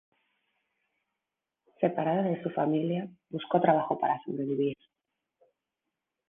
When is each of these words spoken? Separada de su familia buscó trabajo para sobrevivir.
Separada 1.79 2.23
de 2.23 2.41
su 2.41 2.49
familia 2.49 3.07
buscó 3.29 3.61
trabajo 3.61 3.99
para 3.99 4.19
sobrevivir. 4.25 4.75